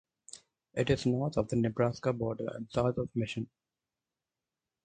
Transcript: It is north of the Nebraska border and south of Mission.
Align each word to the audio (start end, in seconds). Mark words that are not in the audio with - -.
It 0.73 0.89
is 0.89 1.05
north 1.05 1.37
of 1.37 1.49
the 1.49 1.55
Nebraska 1.57 2.11
border 2.11 2.47
and 2.55 2.67
south 2.71 2.97
of 2.97 3.15
Mission. 3.15 3.47